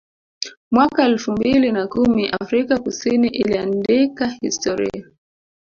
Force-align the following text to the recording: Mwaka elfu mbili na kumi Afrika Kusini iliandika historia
Mwaka 0.71 1.03
elfu 1.03 1.31
mbili 1.31 1.71
na 1.71 1.87
kumi 1.87 2.29
Afrika 2.39 2.79
Kusini 2.79 3.27
iliandika 3.27 4.27
historia 4.41 5.07